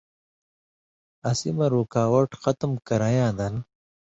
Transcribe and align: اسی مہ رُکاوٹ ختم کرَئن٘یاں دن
اسی 1.29 1.49
مہ 1.57 1.65
رُکاوٹ 1.71 2.29
ختم 2.41 2.71
کرَئن٘یاں 2.87 3.31
دن 3.37 3.53